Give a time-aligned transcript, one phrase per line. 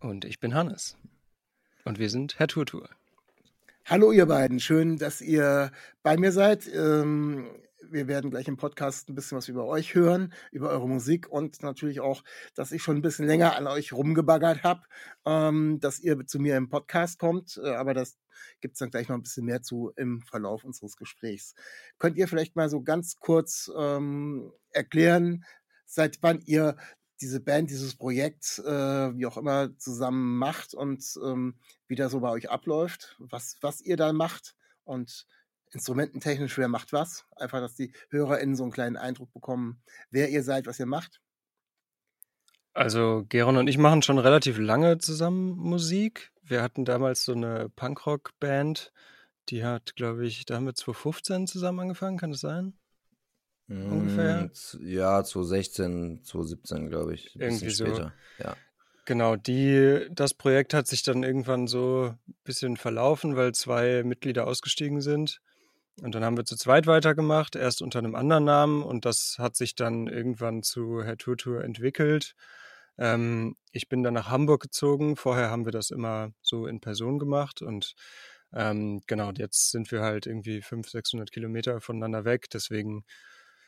[0.00, 0.96] Und ich bin Hannes.
[1.84, 2.90] Und wir sind Herr Turtur.
[3.84, 5.70] Hallo ihr beiden, schön, dass ihr
[6.02, 6.66] bei mir seid.
[6.74, 7.48] Ähm,
[7.90, 11.62] wir werden gleich im Podcast ein bisschen was über euch hören, über eure Musik und
[11.62, 12.22] natürlich auch,
[12.54, 14.82] dass ich schon ein bisschen länger an euch rumgebaggert habe,
[15.24, 17.58] ähm, dass ihr zu mir im Podcast kommt.
[17.62, 18.18] Äh, aber das
[18.60, 21.54] gibt es dann gleich noch ein bisschen mehr zu im Verlauf unseres Gesprächs.
[21.98, 25.44] Könnt ihr vielleicht mal so ganz kurz ähm, erklären,
[25.86, 26.76] seit wann ihr
[27.20, 32.20] diese Band, dieses Projekt, äh, wie auch immer, zusammen macht und ähm, wie das so
[32.20, 34.54] bei euch abläuft, was, was ihr da macht
[34.84, 35.26] und
[35.72, 37.24] instrumententechnisch, wer macht was.
[37.36, 41.20] Einfach, dass die HörerInnen so einen kleinen Eindruck bekommen, wer ihr seid, was ihr macht.
[42.72, 46.30] Also Geron und ich machen schon relativ lange zusammen Musik.
[46.42, 48.92] Wir hatten damals so eine Punkrock-Band,
[49.48, 52.74] die hat, glaube ich, da haben wir 2015 zusammen angefangen, kann das sein?
[53.68, 54.44] Ungefähr?
[54.44, 57.34] Mm, Ja, 2016, 2017, glaube ich.
[57.34, 57.86] Ein Irgendwie bisschen so.
[57.86, 58.12] später.
[58.38, 58.56] Ja.
[59.04, 64.46] Genau, die, das Projekt hat sich dann irgendwann so ein bisschen verlaufen, weil zwei Mitglieder
[64.46, 65.40] ausgestiegen sind.
[66.02, 69.56] Und dann haben wir zu zweit weitergemacht, erst unter einem anderen Namen und das hat
[69.56, 72.34] sich dann irgendwann zu Herr Turtur entwickelt.
[72.98, 75.16] Ähm, ich bin dann nach Hamburg gezogen.
[75.16, 77.94] Vorher haben wir das immer so in Person gemacht und
[78.52, 82.50] ähm, genau, jetzt sind wir halt irgendwie 500, 600 Kilometer voneinander weg.
[82.50, 83.04] Deswegen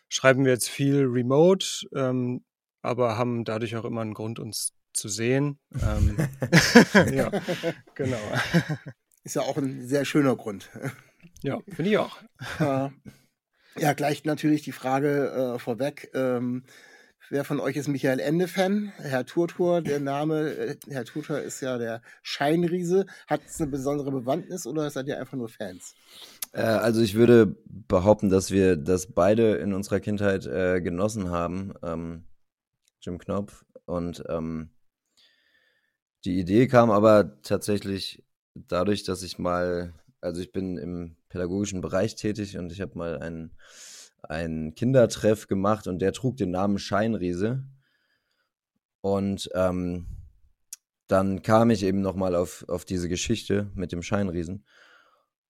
[0.09, 2.45] schreiben wir jetzt viel remote, ähm,
[2.83, 5.59] aber haben dadurch auch immer einen Grund, uns zu sehen.
[5.83, 6.17] Ähm,
[7.15, 7.31] ja,
[7.95, 8.19] genau.
[9.25, 10.71] Ist ja auch ein sehr schöner Grund.
[11.43, 12.19] Ja, finde ich auch.
[13.79, 16.11] Ja, gleich natürlich die Frage äh, vorweg.
[16.15, 16.65] Ähm,
[17.31, 18.93] wer von euch ist Michael Ende-Fan?
[18.97, 23.07] Herr Turtur, der Name, äh, Herr Turtur ist ja der Scheinriese.
[23.27, 25.95] Hat es eine besondere Bewandtnis oder seid ihr einfach nur Fans?
[26.53, 31.75] Äh, also ich würde behaupten, dass wir das beide in unserer Kindheit äh, genossen haben.
[31.83, 32.25] Ähm,
[33.01, 33.65] Jim Knopf.
[33.87, 34.71] Und ähm,
[36.25, 38.25] die Idee kam aber tatsächlich
[38.55, 43.19] dadurch, dass ich mal, also ich bin im pädagogischen Bereich tätig und ich habe mal
[43.19, 43.57] einen,
[44.23, 47.65] einen Kindertreff gemacht und der trug den Namen Scheinriese.
[49.01, 50.07] Und ähm,
[51.07, 54.65] dann kam ich eben nochmal auf, auf diese Geschichte mit dem Scheinriesen.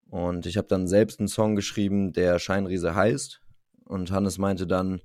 [0.07, 3.41] Und ich habe dann selbst einen Song geschrieben, der Scheinriese heißt.
[3.85, 5.01] Und Hannes meinte dann,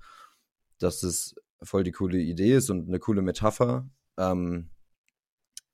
[0.79, 3.89] dass es voll die coole Idee ist und eine coole Metapher.
[4.19, 4.71] Ähm,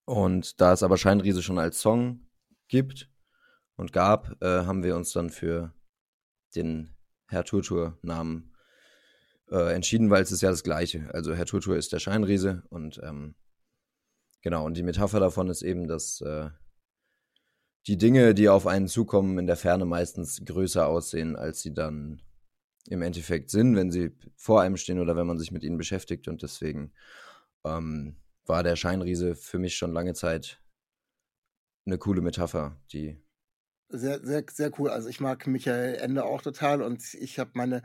[0.05, 2.27] und da es aber Scheinriese schon als Song
[2.69, 3.09] gibt
[3.77, 5.73] und gab, äh, haben wir uns dann für
[6.55, 6.96] den
[7.29, 8.53] Herr Turtur-Namen
[9.51, 11.09] äh, entschieden, weil es ist ja das Gleiche.
[11.13, 13.35] Also Herr Turtur ist der Scheinriese und ähm,
[14.43, 16.51] genau, und die Metapher davon ist eben, dass äh,
[17.87, 22.23] die Dinge, die auf einen zukommen, in der Ferne meistens größer aussehen, als sie dann
[22.89, 26.29] im Endeffekt sind, wenn sie vor einem stehen oder wenn man sich mit ihnen beschäftigt.
[26.29, 26.93] Und deswegen
[27.65, 30.61] ähm, war der Scheinriese für mich schon lange Zeit
[31.85, 33.21] eine coole Metapher, die
[33.91, 34.91] Sehr, sehr, sehr cool.
[34.91, 37.83] Also ich mag Michael Ende auch total und ich habe meine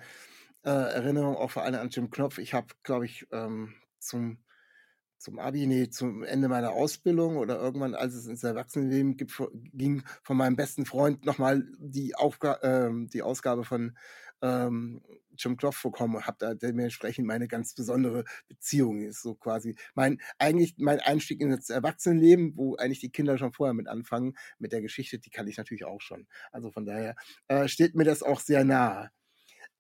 [0.64, 2.40] äh, Erinnerung auch vor allem an Jim Knopf.
[2.40, 4.40] Ich habe, glaube ich, ähm, zum,
[5.18, 9.18] zum Abi, nee, zum Ende meiner Ausbildung oder irgendwann, als es ins Erwachsenenleben
[9.74, 13.98] ging, von meinem besten Freund nochmal die, Aufga ähm, die Ausgabe von
[14.42, 15.02] ähm,
[15.38, 19.02] Jim Knopf bekommen und habe da dementsprechend meine ganz besondere Beziehung.
[19.02, 23.54] Ist so quasi mein, eigentlich mein Einstieg in das Erwachsenenleben, wo eigentlich die Kinder schon
[23.54, 26.28] vorher mit anfangen, mit der Geschichte, die kann ich natürlich auch schon.
[26.52, 27.16] Also von daher
[27.48, 29.12] äh, steht mir das auch sehr nahe.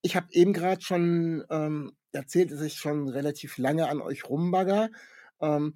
[0.01, 4.89] Ich habe eben gerade schon ähm, erzählt, dass ich schon relativ lange an euch rumbagger.
[5.41, 5.75] Ähm,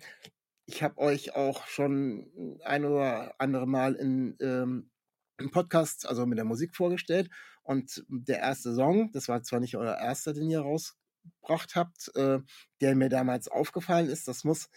[0.66, 4.90] ich habe euch auch schon ein oder andere Mal in, ähm,
[5.38, 7.30] im Podcast, also mit der Musik vorgestellt.
[7.64, 12.40] Und der erste Song, das war zwar nicht euer erster, den ihr rausgebracht habt, äh,
[12.82, 14.70] der mir damals aufgefallen ist, das muss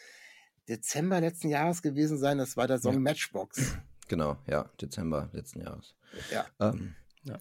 [0.68, 2.38] Dezember letzten Jahres gewesen sein.
[2.38, 3.00] Das war der Song Ja.
[3.00, 3.76] Matchbox.
[4.10, 5.94] Genau, ja, Dezember letzten Jahres.
[6.32, 6.46] Ja.
[6.60, 6.94] Ähm,
[7.24, 7.38] Ja.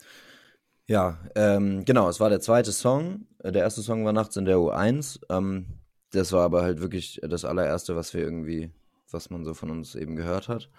[0.86, 3.25] ja, ähm, genau, es war der zweite Song.
[3.42, 5.22] Der erste Song war nachts in der U1.
[5.30, 5.80] Ähm,
[6.12, 8.69] das war aber halt wirklich das allererste, was wir irgendwie,
[9.10, 10.69] was man so von uns eben gehört hat.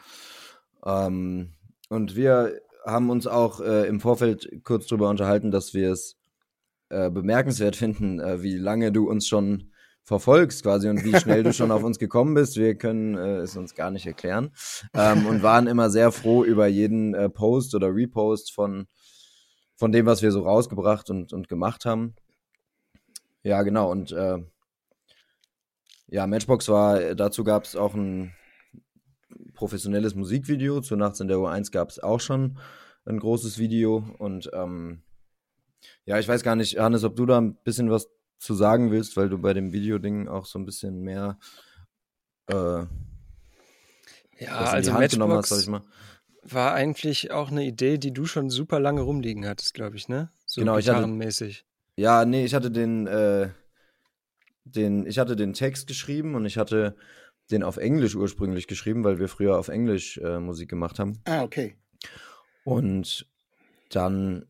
[0.85, 1.55] Ähm,
[1.89, 6.17] und wir haben uns auch äh, im Vorfeld kurz drüber unterhalten, dass wir es
[6.91, 9.73] äh, bemerkenswert finden, äh, wie lange du uns schon
[10.05, 12.57] verfolgst quasi und wie schnell du schon auf uns gekommen bist.
[12.57, 14.53] Wir können äh, es uns gar nicht erklären
[14.95, 18.87] ähm, und waren immer sehr froh über jeden äh, Post oder Repost von,
[19.77, 22.15] von dem, was wir so rausgebracht und, und gemacht haben.
[23.43, 23.91] Ja, genau.
[23.91, 24.39] Und äh,
[26.07, 28.33] ja, Matchbox war, dazu gab es auch ein
[29.59, 30.81] professionelles Musikvideo.
[30.81, 32.59] Zu Nachts in der U1 gab es auch schon
[33.05, 34.05] ein großes Video.
[34.19, 35.03] Und ähm,
[36.05, 38.09] ja, ich weiß gar nicht, Hannes, ob du da ein bisschen was
[38.39, 41.39] zu sagen willst, weil du bei dem Videoding auch so ein bisschen mehr
[42.47, 42.85] äh,
[44.39, 45.71] ja, also Matchbox hast,
[46.45, 50.31] war eigentlich auch eine Idee, die du schon super lange rumliegen hattest, glaube ich, ne?
[50.47, 51.09] So genau, ich hatte,
[51.97, 53.51] ja, nee, ich hatte den, äh,
[54.65, 56.97] den, ich hatte den Text geschrieben und ich hatte
[57.51, 61.19] den auf Englisch ursprünglich geschrieben, weil wir früher auf Englisch äh, Musik gemacht haben.
[61.25, 61.77] Ah, okay.
[62.65, 63.27] Und
[63.91, 64.47] dann,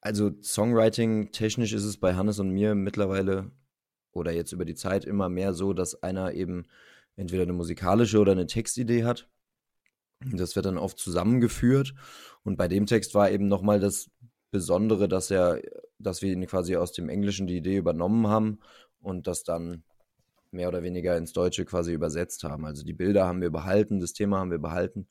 [0.00, 3.50] also Songwriting technisch ist es bei Hannes und mir mittlerweile
[4.12, 6.66] oder jetzt über die Zeit immer mehr so, dass einer eben
[7.16, 9.28] entweder eine musikalische oder eine Textidee hat.
[10.20, 11.94] Das wird dann oft zusammengeführt.
[12.44, 14.10] Und bei dem Text war eben nochmal das
[14.50, 15.60] Besondere, dass er,
[15.98, 18.60] dass wir ihn quasi aus dem Englischen die Idee übernommen haben
[19.00, 19.82] und das dann
[20.54, 22.64] mehr oder weniger ins Deutsche quasi übersetzt haben.
[22.64, 25.08] Also die Bilder haben wir behalten, das Thema haben wir behalten,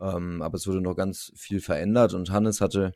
[0.00, 2.92] ähm, aber es wurde noch ganz viel verändert und Hannes hatte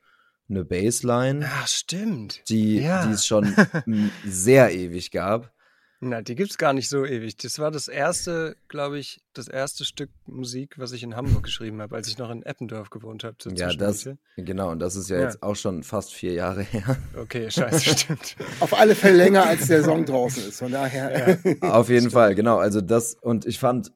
[0.49, 1.45] eine Baseline.
[1.45, 2.49] Ah, stimmt.
[2.49, 3.07] Die, ja.
[3.07, 3.55] die es schon
[4.25, 5.53] sehr ewig gab.
[6.01, 7.39] Na, die gibt es gar nicht so ewig.
[7.39, 11.81] Das war das erste, glaube ich, das erste Stück Musik, was ich in Hamburg geschrieben
[11.81, 13.37] habe, als ich noch in Eppendorf gewohnt habe.
[13.55, 14.07] Ja, das,
[14.37, 16.99] genau, und das ist ja, ja, jetzt auch schon fast vier Jahre her.
[17.17, 18.37] Okay, scheiße, stimmt.
[18.61, 21.41] Auf alle Fälle länger, als der Song draußen ist, von daher.
[21.45, 21.57] Ja.
[21.73, 22.13] Auf jeden stimmt.
[22.13, 22.59] Fall, genau.
[22.59, 23.91] Also das, und ich fand,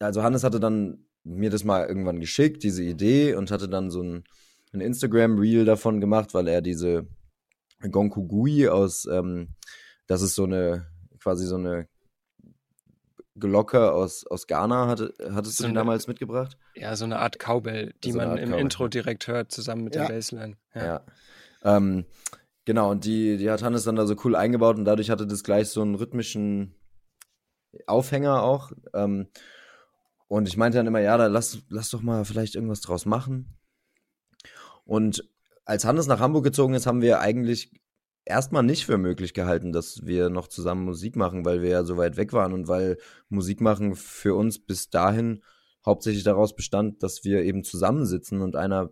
[0.00, 4.02] also Hannes hatte dann mir das mal irgendwann geschickt, diese Idee, und hatte dann so
[4.02, 4.24] ein,
[4.72, 7.06] ein Instagram-Reel davon gemacht, weil er diese
[7.88, 9.54] Gonkugui aus, ähm,
[10.08, 10.86] das ist so eine
[11.26, 11.88] quasi so eine
[13.34, 14.86] Glocke aus, aus Ghana.
[14.86, 16.56] Hatte, hattest so du eine, damals mitgebracht?
[16.76, 18.60] Ja, so eine Art Cowbell, die so man im Cowbell.
[18.60, 20.06] Intro direkt hört, zusammen mit ja.
[20.06, 20.56] der Bassline.
[20.72, 20.84] Ja.
[20.84, 21.06] ja.
[21.64, 22.04] Ähm,
[22.64, 25.42] genau, und die, die hat Hannes dann da so cool eingebaut und dadurch hatte das
[25.42, 26.76] gleich so einen rhythmischen
[27.88, 28.70] Aufhänger auch.
[28.94, 29.26] Ähm,
[30.28, 33.58] und ich meinte dann immer, ja, da lass, lass doch mal vielleicht irgendwas draus machen.
[34.84, 35.28] Und
[35.64, 37.72] als Hannes nach Hamburg gezogen ist, haben wir eigentlich
[38.26, 41.96] erstmal nicht für möglich gehalten, dass wir noch zusammen Musik machen, weil wir ja so
[41.96, 45.42] weit weg waren und weil Musik machen für uns bis dahin
[45.86, 48.90] hauptsächlich daraus bestand, dass wir eben zusammensitzen und einer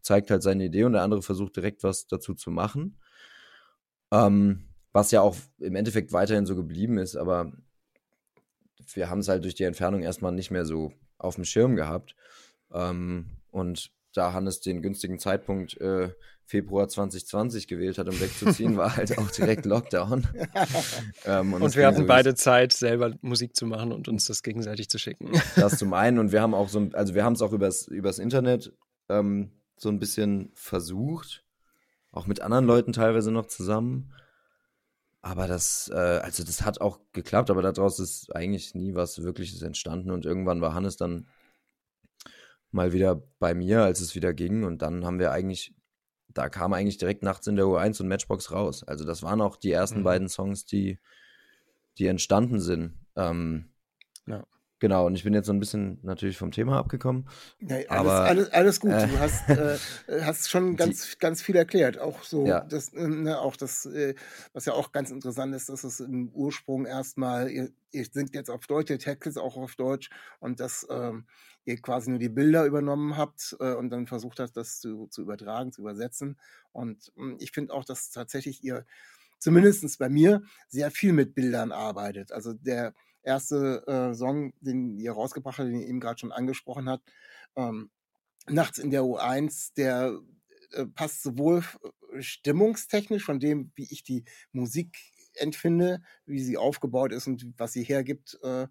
[0.00, 2.98] zeigt halt seine Idee und der andere versucht direkt was dazu zu machen.
[4.12, 7.52] Ähm, was ja auch im Endeffekt weiterhin so geblieben ist, aber
[8.94, 12.14] wir haben es halt durch die Entfernung erstmal nicht mehr so auf dem Schirm gehabt.
[12.72, 16.10] Ähm, und da Hannes den günstigen Zeitpunkt äh,
[16.44, 20.26] Februar 2020 gewählt hat, um wegzuziehen, war halt auch direkt Lockdown.
[21.26, 24.42] ähm, und, und wir hatten so beide Zeit, selber Musik zu machen und uns das
[24.42, 25.30] gegenseitig zu schicken.
[25.56, 28.18] das zum einen und wir haben auch so, also wir haben es auch übers, übers
[28.18, 28.72] Internet
[29.10, 31.44] ähm, so ein bisschen versucht,
[32.12, 34.14] auch mit anderen Leuten teilweise noch zusammen.
[35.20, 39.60] Aber das, äh, also das hat auch geklappt, aber daraus ist eigentlich nie was Wirkliches
[39.60, 41.26] entstanden und irgendwann war Hannes dann
[42.70, 44.64] mal wieder bei mir, als es wieder ging.
[44.64, 45.74] Und dann haben wir eigentlich,
[46.28, 48.84] da kam eigentlich direkt nachts in der U1 und Matchbox raus.
[48.84, 50.04] Also das waren auch die ersten mhm.
[50.04, 50.98] beiden Songs, die,
[51.98, 52.94] die entstanden sind.
[53.16, 53.70] Ähm,
[54.26, 54.44] ja.
[54.80, 57.28] Genau, und ich bin jetzt so ein bisschen natürlich vom Thema abgekommen.
[57.60, 58.92] Ja, alles, aber, alles, alles gut.
[58.92, 59.76] Äh, du hast, äh,
[60.22, 61.98] hast schon ganz, die, ganz viel erklärt.
[61.98, 62.60] Auch so, ja.
[62.60, 64.14] das, ne, auch das, äh,
[64.52, 68.50] was ja auch ganz interessant ist, dass es im Ursprung erstmal, ihr, ihr singt jetzt
[68.50, 71.26] auf Deutsch, ihr Text auch auf Deutsch und dass ähm,
[71.68, 75.22] ihr quasi nur die Bilder übernommen habt äh, und dann versucht habt, das zu, zu
[75.22, 76.38] übertragen, zu übersetzen.
[76.72, 78.86] Und äh, ich finde auch, dass tatsächlich ihr
[79.38, 82.32] zumindest bei mir sehr viel mit Bildern arbeitet.
[82.32, 86.88] Also der erste äh, Song, den ihr rausgebracht habt, den ihr eben gerade schon angesprochen
[86.88, 87.08] habt,
[87.56, 87.90] ähm,
[88.50, 90.18] Nachts in der U1, der
[90.72, 91.62] äh, passt sowohl
[92.14, 94.96] äh, stimmungstechnisch von dem, wie ich die Musik
[95.34, 98.38] empfinde, wie sie aufgebaut ist und was sie hergibt.
[98.42, 98.68] Äh,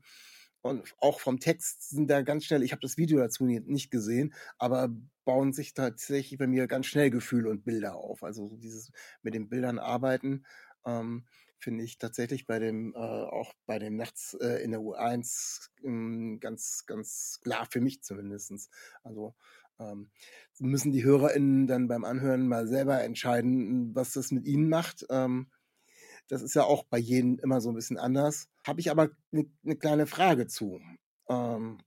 [0.67, 4.33] und auch vom Text sind da ganz schnell, ich habe das Video dazu nicht gesehen,
[4.57, 4.89] aber
[5.25, 8.23] bauen sich tatsächlich bei mir ganz schnell Gefühle und Bilder auf.
[8.23, 10.45] Also dieses mit den Bildern arbeiten.
[10.85, 11.25] Ähm,
[11.59, 16.37] finde ich tatsächlich bei dem, äh, auch bei dem Nachts äh, in der U1 äh,
[16.37, 18.69] ganz, ganz klar für mich zumindest.
[19.03, 19.35] Also
[19.79, 20.09] ähm,
[20.59, 25.05] müssen die HörerInnen dann beim Anhören mal selber entscheiden, was das mit ihnen macht.
[25.09, 25.47] Ähm,
[26.27, 28.49] das ist ja auch bei jedem immer so ein bisschen anders.
[28.67, 30.81] Habe ich aber eine ne kleine Frage zu.
[31.29, 31.79] Ähm,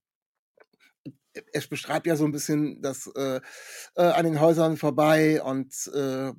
[1.53, 3.41] es beschreibt ja so ein bisschen das äh,
[3.95, 6.33] äh, an den Häusern vorbei und äh,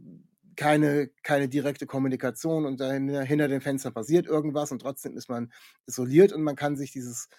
[0.56, 5.52] keine, keine direkte Kommunikation und dahinter, hinter den Fenstern passiert irgendwas und trotzdem ist man
[5.86, 7.30] isoliert und man kann sich dieses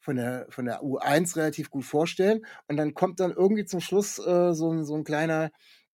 [0.00, 2.44] von der, von der U1 relativ gut vorstellen.
[2.66, 5.50] Und dann kommt dann irgendwie zum Schluss äh, so, ein, so ein kleiner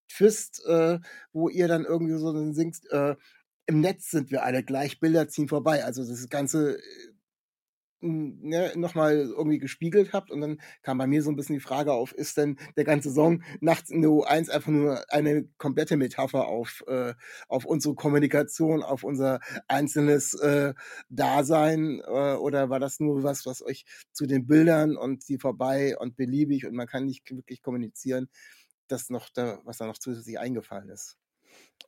[0.08, 0.98] Twist, äh,
[1.32, 3.16] wo ihr dann irgendwie so singt, äh,
[3.66, 5.84] im Netz sind wir alle gleich, Bilder ziehen vorbei.
[5.84, 6.82] Also das ganze äh,
[8.04, 10.30] ne, nochmal irgendwie gespiegelt habt.
[10.30, 13.10] Und dann kam bei mir so ein bisschen die Frage auf, ist denn der ganze
[13.10, 17.14] Song Nachts in der U1 einfach nur eine komplette Metapher auf, äh,
[17.48, 20.74] auf unsere Kommunikation, auf unser einzelnes äh,
[21.08, 22.00] Dasein?
[22.06, 26.16] Äh, oder war das nur was, was euch zu den Bildern und die vorbei und
[26.16, 28.28] beliebig und man kann nicht wirklich kommunizieren,
[28.88, 31.16] das noch da, was da noch zusätzlich eingefallen ist?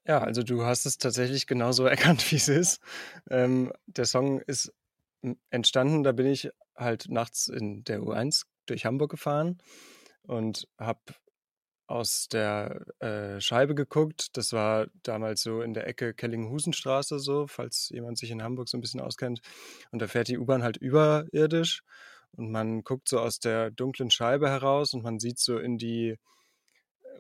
[0.06, 2.80] Ja, also du hast es tatsächlich genauso erkannt, wie es ist.
[3.30, 4.73] Ähm, der Song ist
[5.50, 9.58] entstanden, da bin ich halt nachts in der U1 durch Hamburg gefahren
[10.23, 11.00] und habe
[11.88, 14.37] aus der äh, Scheibe geguckt.
[14.37, 18.76] Das war damals so in der Ecke Kellinghusenstraße so, falls jemand sich in Hamburg so
[18.76, 19.40] ein bisschen auskennt.
[19.92, 21.82] Und da fährt die U-Bahn halt überirdisch
[22.32, 26.16] und man guckt so aus der dunklen Scheibe heraus und man sieht so in die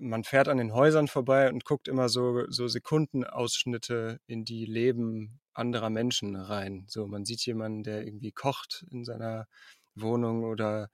[0.00, 5.40] man fährt an den Häusern vorbei und guckt immer so, so Sekundenausschnitte in die Leben
[5.54, 6.84] anderer Menschen rein.
[6.88, 9.46] So, man sieht jemanden, der irgendwie kocht in seiner
[9.94, 10.90] Wohnung oder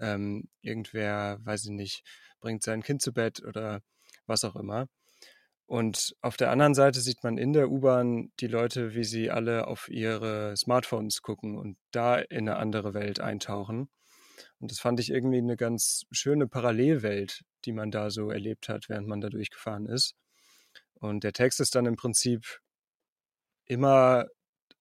[0.00, 2.04] ähm, irgendwer, weiß ich nicht,
[2.40, 3.80] bringt sein Kind zu Bett oder
[4.26, 4.88] was auch immer.
[5.66, 9.68] Und auf der anderen Seite sieht man in der U-Bahn die Leute, wie sie alle
[9.68, 13.88] auf ihre Smartphones gucken und da in eine andere Welt eintauchen.
[14.60, 18.88] Und das fand ich irgendwie eine ganz schöne Parallelwelt, die man da so erlebt hat,
[18.88, 20.14] während man da durchgefahren ist.
[20.94, 22.60] Und der Text ist dann im Prinzip
[23.66, 24.26] immer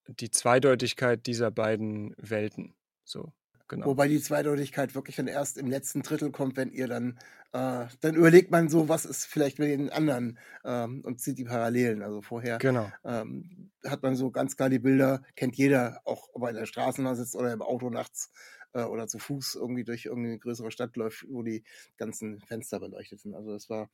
[0.07, 2.75] die Zweideutigkeit dieser beiden Welten.
[3.03, 3.33] So,
[3.67, 3.87] genau.
[3.87, 7.17] Wobei die Zweideutigkeit wirklich dann erst im letzten Drittel kommt, wenn ihr dann,
[7.53, 11.45] äh, dann überlegt man so, was ist vielleicht mit den anderen ähm, und zieht die
[11.45, 12.03] Parallelen.
[12.03, 12.91] Also vorher genau.
[13.03, 16.65] ähm, hat man so ganz klar die Bilder, kennt jeder, auch ob er in der
[16.65, 18.31] Straßenbahn sitzt oder im Auto nachts
[18.73, 21.63] äh, oder zu Fuß irgendwie durch irgendeine größere Stadt läuft, wo die
[21.97, 23.35] ganzen Fenster beleuchtet sind.
[23.35, 23.89] Also das war,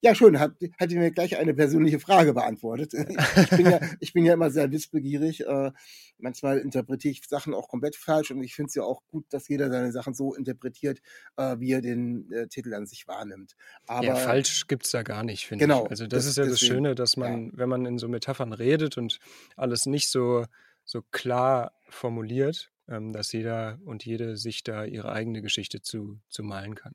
[0.00, 2.92] ja schön, hat, hat mir gleich eine persönliche Frage beantwortet.
[3.36, 5.46] ich, bin ja, ich bin ja immer sehr wissbegierig.
[5.46, 5.72] Äh,
[6.18, 9.48] manchmal interpretiere ich Sachen auch komplett falsch und ich finde es ja auch gut, dass
[9.48, 11.00] jeder seine Sachen so interpretiert,
[11.36, 13.54] äh, wie er den äh, Titel an sich wahrnimmt.
[13.86, 15.90] Aber, ja, falsch gibt es ja gar nicht, finde genau, ich.
[15.90, 17.50] Also das, das ist ja deswegen, das Schöne, dass man, ja.
[17.54, 19.18] wenn man in so Metaphern redet und
[19.56, 20.46] alles nicht so,
[20.84, 26.42] so klar formuliert, ähm, dass jeder und jede sich da ihre eigene Geschichte zu, zu
[26.42, 26.92] malen kann.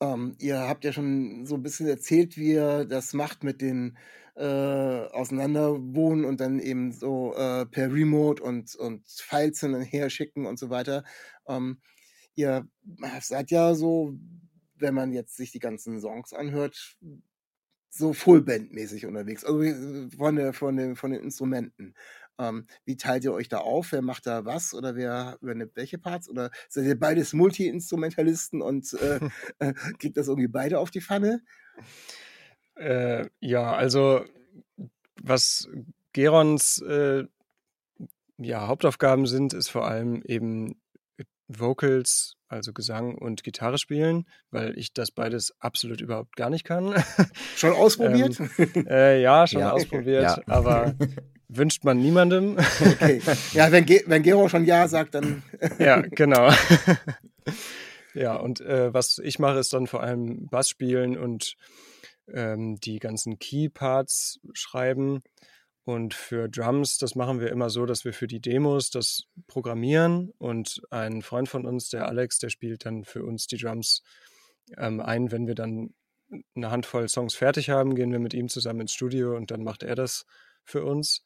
[0.00, 3.96] Ähm, ihr habt ja schon so ein bisschen erzählt, wie ihr das macht mit den
[4.36, 10.10] äh, Auseinanderwohnen und dann eben so äh, per Remote und, und Files hin und her
[10.10, 11.04] schicken und so weiter.
[11.46, 11.80] Ähm,
[12.34, 12.66] ihr
[13.20, 14.18] seid ja so,
[14.76, 16.96] wenn man jetzt sich die ganzen Songs anhört,
[17.90, 19.60] so Fullband-mäßig unterwegs, also
[20.16, 21.94] von, der, von, den, von den Instrumenten.
[22.38, 23.92] Ähm, wie teilt ihr euch da auf?
[23.92, 26.28] Wer macht da was oder wer übernimmt welche Parts?
[26.28, 29.20] Oder seid ihr beides Multi-Instrumentalisten und äh,
[29.58, 31.42] äh, kriegt das irgendwie beide auf die Pfanne?
[32.76, 34.24] Äh, ja, also
[35.22, 35.68] was
[36.12, 37.24] Gerons äh,
[38.38, 40.80] ja, Hauptaufgaben sind, ist vor allem eben
[41.48, 46.94] Vocals, also Gesang und Gitarre spielen, weil ich das beides absolut überhaupt gar nicht kann.
[47.56, 48.38] Schon ausprobiert?
[48.58, 49.72] ähm, äh, ja, schon ja.
[49.72, 50.42] ausprobiert, ja.
[50.46, 50.94] aber
[51.48, 52.56] wünscht man niemandem.
[52.80, 53.20] Okay.
[53.52, 55.42] Ja, wenn, Ge wenn Gero schon Ja sagt, dann.
[55.78, 56.50] ja, genau.
[58.14, 61.56] ja, und äh, was ich mache, ist dann vor allem Bass spielen und
[62.32, 65.22] ähm, die ganzen Key-Parts schreiben.
[65.84, 70.32] Und für Drums, das machen wir immer so, dass wir für die Demos das programmieren
[70.38, 74.02] und ein Freund von uns, der Alex, der spielt dann für uns die Drums
[74.78, 75.30] ähm, ein.
[75.30, 75.92] Wenn wir dann
[76.54, 79.82] eine Handvoll Songs fertig haben, gehen wir mit ihm zusammen ins Studio und dann macht
[79.82, 80.24] er das
[80.64, 81.22] für uns.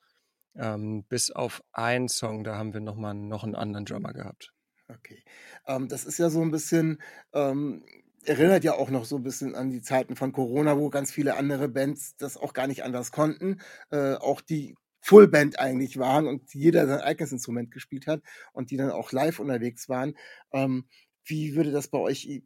[0.56, 4.52] Ähm, bis auf einen Song, da haben wir nochmal noch einen anderen Drummer gehabt.
[4.88, 5.22] Okay.
[5.66, 7.00] Ähm, das ist ja so ein bisschen,
[7.32, 7.84] ähm,
[8.24, 11.36] erinnert ja auch noch so ein bisschen an die Zeiten von Corona, wo ganz viele
[11.36, 13.60] andere Bands das auch gar nicht anders konnten.
[13.90, 18.22] Äh, auch die Fullband eigentlich waren und jeder sein eigenes Instrument gespielt hat
[18.52, 20.14] und die dann auch live unterwegs waren.
[20.52, 20.86] Ähm,
[21.24, 22.42] wie würde das bei euch,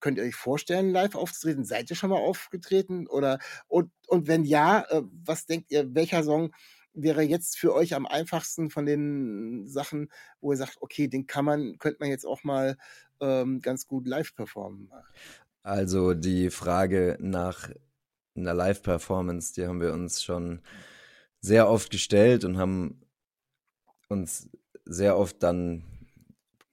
[0.00, 1.64] könnt ihr euch vorstellen, live aufzutreten?
[1.64, 3.06] Seid ihr schon mal aufgetreten?
[3.06, 3.38] Oder
[3.68, 6.52] und, und wenn ja, äh, was denkt ihr, welcher Song
[6.94, 11.44] wäre jetzt für euch am einfachsten von den Sachen, wo ihr sagt, okay, den kann
[11.44, 12.76] man, könnte man jetzt auch mal
[13.20, 14.90] ähm, ganz gut live performen?
[15.62, 17.70] Also die Frage nach
[18.34, 20.60] einer Live-Performance, die haben wir uns schon
[21.40, 23.02] sehr oft gestellt und haben
[24.08, 24.48] uns
[24.84, 25.84] sehr oft dann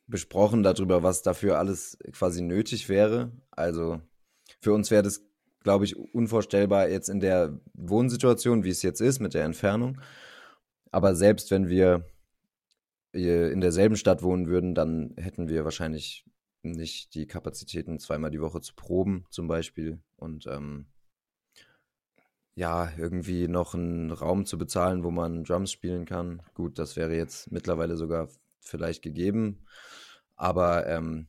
[0.07, 3.31] besprochen darüber, was dafür alles quasi nötig wäre.
[3.51, 4.01] Also
[4.61, 5.28] für uns wäre das
[5.61, 9.99] glaube ich, unvorstellbar jetzt in der Wohnsituation, wie es jetzt ist, mit der Entfernung.
[10.91, 12.05] Aber selbst wenn wir
[13.11, 16.25] in derselben Stadt wohnen würden, dann hätten wir wahrscheinlich
[16.61, 19.99] nicht die Kapazitäten, zweimal die Woche zu proben, zum Beispiel.
[20.15, 20.87] Und ähm,
[22.53, 26.41] ja, irgendwie noch einen Raum zu bezahlen, wo man Drums spielen kann.
[26.53, 29.65] Gut, das wäre jetzt mittlerweile sogar vielleicht gegeben.
[30.35, 31.27] Aber ähm,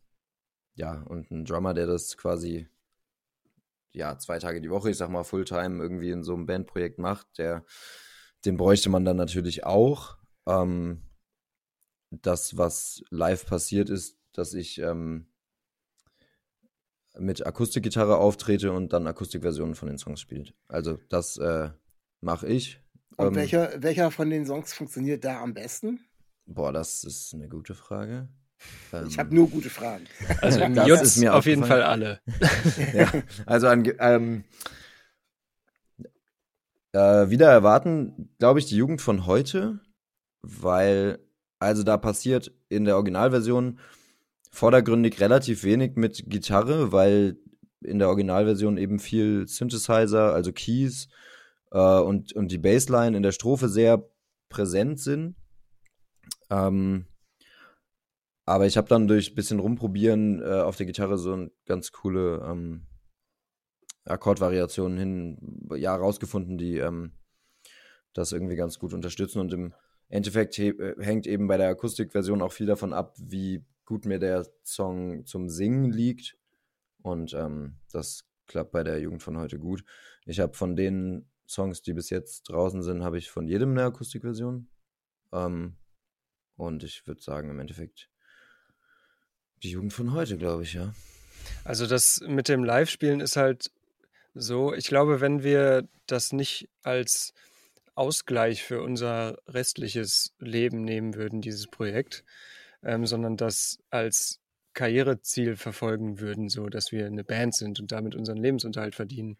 [0.74, 2.68] ja, und ein Drummer, der das quasi
[3.92, 7.26] ja, zwei Tage die Woche, ich sag mal, Fulltime irgendwie in so einem Bandprojekt macht,
[7.38, 7.64] der,
[8.44, 10.16] den bräuchte man dann natürlich auch.
[10.46, 11.02] Ähm,
[12.10, 15.26] das, was live passiert ist, dass ich ähm,
[17.18, 20.54] mit Akustikgitarre auftrete und dann Akustikversionen von den Songs spielt.
[20.68, 21.70] Also das äh,
[22.20, 22.80] mache ich.
[23.16, 26.00] Und ähm, welcher, welcher von den Songs funktioniert da am besten?
[26.46, 28.28] Boah, das ist eine gute Frage.
[29.08, 30.04] Ich habe ähm, nur gute Fragen.
[30.40, 32.20] Also das Jutz ist mir auf jeden Fall alle.
[32.94, 33.10] ja,
[33.46, 34.44] also an, ähm,
[36.92, 39.80] äh, wieder erwarten, glaube ich, die Jugend von heute,
[40.42, 41.18] weil
[41.58, 43.78] also da passiert in der Originalversion
[44.50, 47.36] vordergründig relativ wenig mit Gitarre, weil
[47.82, 51.08] in der Originalversion eben viel Synthesizer, also Keys
[51.70, 54.08] äh, und, und die Bassline in der Strophe sehr
[54.48, 55.36] präsent sind.
[56.50, 57.06] Ähm,
[58.50, 61.92] aber ich habe dann durch ein bisschen rumprobieren äh, auf der Gitarre so eine ganz
[61.92, 62.88] coole ähm,
[64.04, 67.12] Akkordvariationen hin, ja, rausgefunden, die ähm,
[68.12, 69.38] das irgendwie ganz gut unterstützen.
[69.38, 69.72] Und im
[70.08, 74.44] Endeffekt äh, hängt eben bei der Akustikversion auch viel davon ab, wie gut mir der
[74.64, 76.36] Song zum Singen liegt.
[77.02, 79.84] Und ähm, das klappt bei der Jugend von heute gut.
[80.26, 83.84] Ich habe von den Songs, die bis jetzt draußen sind, habe ich von jedem eine
[83.84, 84.68] Akustikversion.
[85.32, 85.76] Ähm,
[86.56, 88.09] und ich würde sagen, im Endeffekt
[89.62, 90.94] die Jugend von heute, glaube ich, ja.
[91.64, 93.70] Also das mit dem Live-Spielen ist halt
[94.34, 97.32] so, ich glaube, wenn wir das nicht als
[97.94, 102.24] Ausgleich für unser restliches Leben nehmen würden, dieses Projekt,
[102.82, 104.40] ähm, sondern das als
[104.72, 109.36] Karriereziel verfolgen würden, so dass wir eine Band sind und damit unseren Lebensunterhalt verdienen,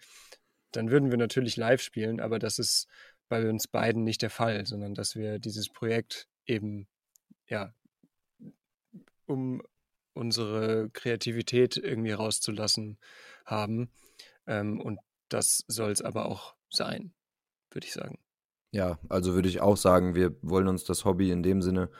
[0.72, 2.88] dann würden wir natürlich live spielen, aber das ist
[3.28, 6.88] bei uns beiden nicht der Fall, sondern dass wir dieses Projekt eben,
[7.46, 7.72] ja,
[9.26, 9.62] um
[10.12, 12.98] unsere Kreativität irgendwie rauszulassen
[13.44, 13.90] haben.
[14.46, 17.12] Ähm, und das soll es aber auch sein,
[17.70, 18.18] würde ich sagen.
[18.72, 21.90] Ja, also würde ich auch sagen, wir wollen uns das Hobby in dem Sinne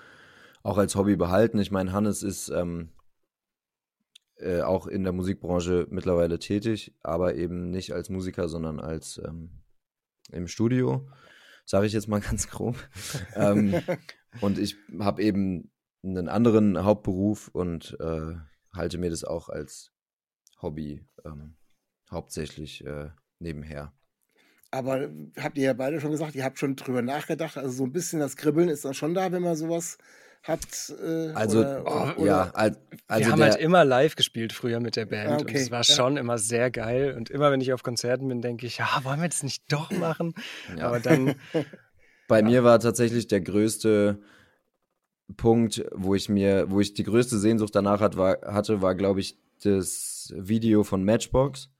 [0.62, 1.58] auch als Hobby behalten.
[1.58, 2.90] Ich meine, Hannes ist ähm,
[4.36, 9.62] äh, auch in der Musikbranche mittlerweile tätig, aber eben nicht als Musiker, sondern als ähm,
[10.30, 11.08] im Studio,
[11.64, 12.76] sage ich jetzt mal ganz grob.
[13.34, 13.74] ähm,
[14.40, 15.70] und ich habe eben
[16.02, 18.34] einen anderen Hauptberuf und äh,
[18.74, 19.92] halte mir das auch als
[20.62, 21.56] Hobby ähm,
[22.10, 23.92] hauptsächlich äh, nebenher.
[24.70, 27.56] Aber habt ihr ja beide schon gesagt, ihr habt schon drüber nachgedacht.
[27.56, 29.98] Also so ein bisschen das Kribbeln ist dann schon da, wenn man sowas
[30.42, 30.94] hat.
[31.02, 34.94] Äh, also, oder, oh, oder, ja, also wir haben halt immer live gespielt früher mit
[34.94, 35.42] der Band.
[35.42, 35.94] Okay, und es war ja.
[35.94, 37.14] schon immer sehr geil.
[37.16, 39.90] Und immer, wenn ich auf Konzerten bin, denke ich, ja, wollen wir das nicht doch
[39.90, 40.34] machen?
[40.76, 40.86] Ja.
[40.86, 41.34] Aber dann.
[42.28, 42.44] Bei ja.
[42.44, 44.20] mir war tatsächlich der größte
[45.36, 49.20] Punkt, wo ich mir, wo ich die größte Sehnsucht danach hat, war, hatte, war, glaube
[49.20, 51.70] ich, das Video von Matchbox.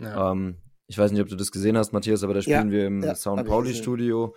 [0.00, 0.32] Ja.
[0.32, 2.86] Ähm, ich weiß nicht, ob du das gesehen hast, Matthias, aber da spielen ja, wir
[2.86, 4.34] im ja, Sound Pauli Studio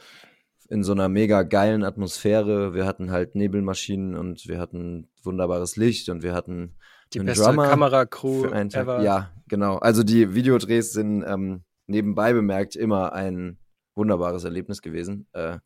[0.69, 2.73] in so einer mega geilen Atmosphäre.
[2.73, 6.75] Wir hatten halt Nebelmaschinen und wir hatten wunderbares Licht und wir hatten
[7.13, 9.01] die beste Drummer Kameracrew ever.
[9.01, 9.77] Ja, genau.
[9.77, 13.57] Also die Videodrehs sind ähm, nebenbei bemerkt immer ein
[13.95, 15.27] wunderbares Erlebnis gewesen.
[15.33, 15.57] Äh,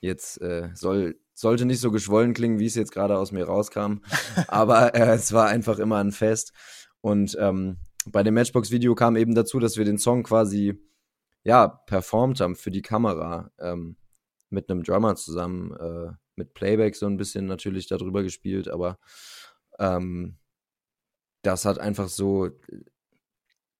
[0.00, 4.00] jetzt äh, soll sollte nicht so geschwollen klingen, wie es jetzt gerade aus mir rauskam,
[4.48, 6.52] aber äh, es war einfach immer ein Fest.
[7.00, 10.78] Und ähm, bei dem Matchbox-Video kam eben dazu, dass wir den Song quasi
[11.42, 13.96] ja performt haben für die Kamera ähm,
[14.50, 18.98] mit einem Drummer zusammen, äh, mit Playback so ein bisschen natürlich darüber gespielt, aber
[19.78, 20.36] ähm,
[21.42, 22.50] das hat einfach so,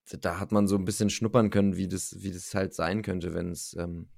[0.07, 3.35] da hat man so ein bisschen schnuppern können, wie das, wie das halt sein könnte,
[3.35, 4.09] wenn es ähm,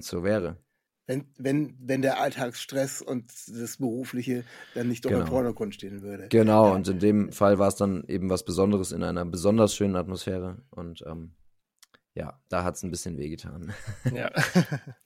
[0.00, 0.58] so wäre
[1.08, 4.44] wenn, wenn, wenn der Alltagsstress und das Berufliche
[4.74, 5.22] dann nicht doch genau.
[5.22, 6.28] im Vordergrund stehen würde.
[6.28, 6.74] Genau, ja.
[6.74, 10.58] und in dem Fall war es dann eben was Besonderes in einer besonders schönen Atmosphäre.
[10.70, 11.32] Und ähm,
[12.14, 13.72] ja, da hat es ein bisschen wehgetan.
[14.12, 14.30] Ja.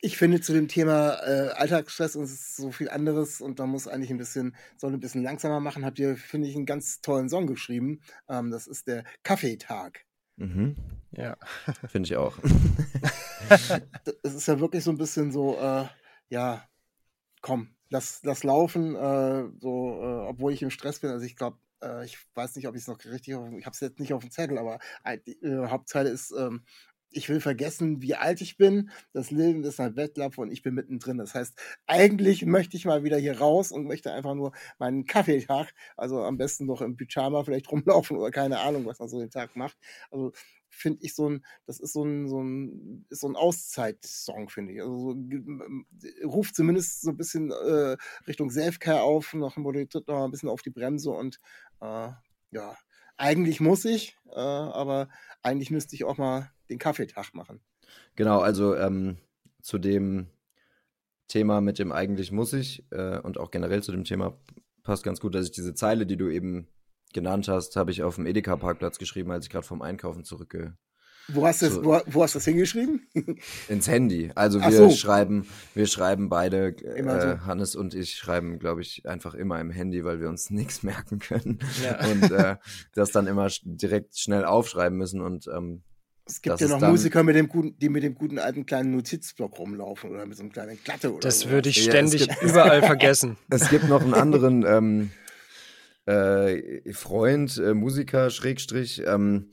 [0.00, 3.70] ich finde zu dem Thema äh, Alltagsstress und es ist so viel anderes und man
[3.70, 7.00] muss eigentlich ein bisschen, soll ein bisschen langsamer machen, habt ihr, finde ich, einen ganz
[7.00, 8.00] tollen Song geschrieben.
[8.28, 10.04] Ähm, das ist der Kaffeetag.
[10.42, 10.74] Mhm.
[11.12, 11.36] Ja.
[11.86, 12.36] Finde ich auch.
[14.22, 15.84] es ist ja wirklich so ein bisschen so, äh,
[16.30, 16.66] ja,
[17.42, 21.10] komm, lass, lass laufen, äh, so, äh, obwohl ich im Stress bin.
[21.10, 23.80] Also ich glaube, äh, ich weiß nicht, ob ich es noch richtig, ich habe es
[23.80, 24.80] jetzt nicht auf dem Zettel, aber
[25.26, 26.64] die äh, Hauptzeile ist, ähm,
[27.12, 28.90] ich will vergessen, wie alt ich bin.
[29.12, 31.18] Das Leben ist ein Wettlauf und ich bin mittendrin.
[31.18, 35.74] Das heißt, eigentlich möchte ich mal wieder hier raus und möchte einfach nur meinen Kaffeetag,
[35.96, 39.30] also am besten noch im Pyjama vielleicht rumlaufen oder keine Ahnung, was man so den
[39.30, 39.76] Tag macht.
[40.10, 40.32] Also
[40.68, 44.80] finde ich so ein, das ist so ein, so ein, so ein Auszeit-Song, finde ich.
[44.80, 47.96] Also so, ruft zumindest so ein bisschen äh,
[48.26, 51.38] Richtung Selfcare auf, noch, tritt noch ein bisschen auf die Bremse und
[51.80, 52.08] äh,
[52.50, 52.76] ja,
[53.16, 55.08] eigentlich muss ich, äh, aber
[55.42, 57.60] eigentlich müsste ich auch mal den Kaffeetag machen.
[58.16, 59.16] Genau, also ähm,
[59.60, 60.26] zu dem
[61.28, 64.36] Thema mit dem eigentlich muss ich äh, und auch generell zu dem Thema
[64.82, 66.66] passt ganz gut, dass ich diese Zeile, die du eben
[67.12, 70.76] genannt hast, habe ich auf dem Edeka-Parkplatz geschrieben, als ich gerade vom Einkaufen zurückge
[71.28, 73.06] wo hast, das, wo, wo hast du das hingeschrieben?
[73.68, 74.32] Ins Handy.
[74.34, 74.90] Also wir so.
[74.90, 77.46] schreiben, wir schreiben beide, äh, so.
[77.46, 81.18] Hannes und ich schreiben, glaube ich, einfach immer im Handy, weil wir uns nichts merken
[81.20, 82.04] können ja.
[82.10, 82.56] und äh,
[82.94, 85.82] das dann immer direkt schnell aufschreiben müssen und ähm,
[86.32, 89.58] es gibt ja noch Musiker, mit dem guten, die mit dem guten alten kleinen Notizblock
[89.58, 91.50] rumlaufen oder mit so einem kleinen Glatte oder Das so.
[91.50, 93.36] würde ich ständig ja, gibt, überall vergessen.
[93.50, 95.10] Es gibt noch einen anderen ähm,
[96.06, 99.50] äh, Freund, äh, Musiker, Schrägstrich, ähm,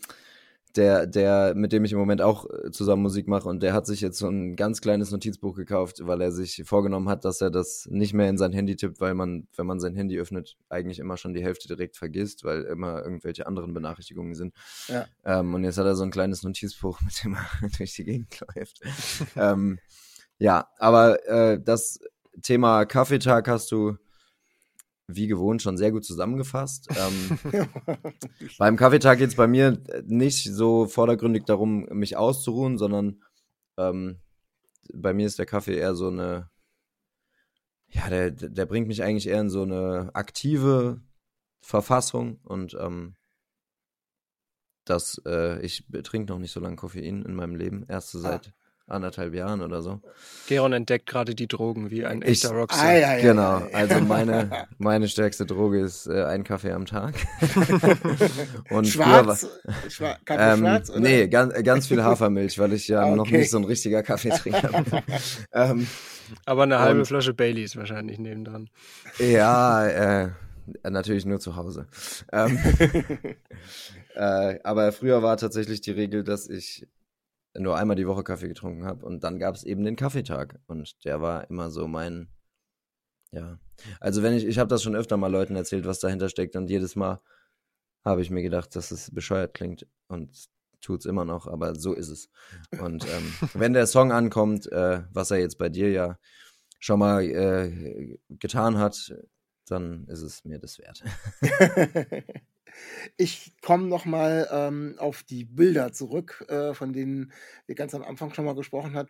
[0.76, 3.88] der, der, mit dem ich im Moment auch äh, zusammen Musik mache und der hat
[3.88, 7.50] sich jetzt so ein ganz kleines Notizbuch gekauft, weil er sich vorgenommen hat, dass er
[7.50, 11.00] das nicht mehr in sein Handy tippt, weil man, wenn man sein Handy öffnet, eigentlich
[11.00, 14.54] immer schon die Hälfte direkt vergisst, weil immer irgendwelche anderen Benachrichtigungen sind.
[14.88, 15.08] Ja.
[15.26, 18.40] Ähm, und jetzt hat er so ein kleines Notizbuch, mit dem er durch die Gegend
[18.56, 18.82] läuft.
[19.36, 19.80] ähm,
[20.38, 22.00] ja, aber äh, das
[22.42, 23.98] Thema Kaffeetag hast du
[25.12, 26.88] wie gewohnt schon sehr gut zusammengefasst.
[26.96, 27.40] Ähm,
[28.58, 33.24] beim Kaffeetag geht es bei mir nicht so vordergründig darum, mich auszuruhen, sondern
[33.78, 34.20] ähm,
[34.94, 36.50] bei mir ist der Kaffee eher so eine,
[37.88, 41.02] ja, der, der bringt mich eigentlich eher in so eine aktive
[41.62, 43.16] Verfassung und ähm,
[44.86, 48.22] das, äh, ich trinke noch nicht so lange Koffein in meinem Leben, erst so ah.
[48.22, 48.54] seit
[48.90, 50.02] anderthalb Jahren oder so.
[50.48, 52.88] Geron entdeckt gerade die Drogen wie ein echter Rockstar.
[52.88, 57.16] Ah, ja, ja, genau, also meine, meine stärkste Droge ist äh, ein Kaffee am Tag.
[58.70, 59.48] Und schwarz?
[59.90, 60.90] Schwa Kaffee ähm, schwarz?
[60.90, 61.00] Oder?
[61.00, 63.16] Nee, ganz, ganz viel Hafermilch, weil ich ja okay.
[63.16, 64.86] noch nicht so ein richtiger Kaffeetrinker bin.
[65.54, 65.88] ähm,
[66.46, 68.70] Aber eine halbe Flasche Baileys wahrscheinlich nebendran.
[69.20, 70.30] Ja, äh,
[70.84, 71.88] natürlich nur zu Hause.
[72.32, 72.60] Ähm,
[74.16, 76.88] äh, aber früher war tatsächlich die Regel, dass ich
[77.58, 79.06] nur einmal die Woche Kaffee getrunken habe.
[79.06, 80.60] Und dann gab es eben den Kaffeetag.
[80.68, 82.30] Und der war immer so mein,
[83.32, 83.60] ja.
[84.00, 86.56] Also wenn ich, ich habe das schon öfter mal Leuten erzählt, was dahinter steckt.
[86.56, 87.22] Und jedes Mal
[88.04, 89.88] habe ich mir gedacht, dass es bescheuert klingt.
[90.08, 90.50] Und
[90.82, 92.30] tut es immer noch, aber so ist es.
[92.80, 96.18] Und ähm, wenn der Song ankommt, äh, was er jetzt bei dir ja
[96.80, 99.14] schon mal äh, getan hat,
[99.72, 101.04] dann ist es mir das wert.
[103.18, 107.34] Ich komme nochmal ähm, auf die Bilder zurück, äh, von denen
[107.66, 109.10] wir ganz am Anfang schon mal gesprochen haben.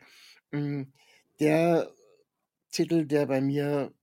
[0.51, 0.93] Hm,
[1.39, 1.91] der
[2.71, 3.93] Titel, der bei mir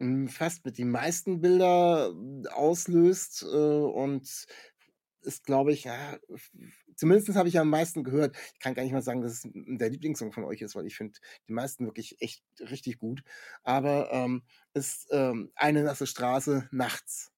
[0.00, 2.14] hm, fast mit den meisten Bilder
[2.52, 4.46] auslöst äh, und
[5.22, 6.18] ist, glaube ich, ja,
[6.96, 8.36] zumindest habe ich am meisten gehört.
[8.54, 10.96] Ich kann gar nicht mal sagen, dass es der Lieblingssong von euch ist, weil ich
[10.96, 13.22] finde die meisten wirklich echt richtig gut.
[13.62, 14.42] Aber ähm,
[14.74, 17.32] ist ähm, eine nasse Straße nachts.